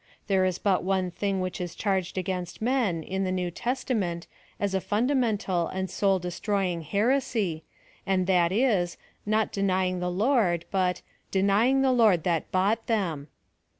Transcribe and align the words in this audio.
There 0.25 0.45
is 0.45 0.57
hut 0.65 0.83
one 0.83 1.11
thing 1.11 1.41
which 1.41 1.61
is 1.61 1.75
charged 1.75 2.17
against 2.17 2.59
men, 2.59 3.03
in 3.03 3.23
the 3.23 3.31
New 3.31 3.51
Testament, 3.51 4.25
as 4.59 4.73
a 4.73 4.81
fundamental 4.81 5.67
and 5.67 5.91
soul 5.91 6.17
destroying 6.17 6.83
heresy^ 6.85 7.61
and 8.03 8.25
that 8.25 8.51
is, 8.51 8.97
not 9.27 9.51
denying 9.51 9.99
the 9.99 10.09
Lord, 10.09 10.65
but," 10.71 11.03
denyiiig 11.31 11.83
the 11.83 11.91
Lord 11.91 12.23
that 12.23 12.51
bought 12.51 12.87
them." 12.87 13.27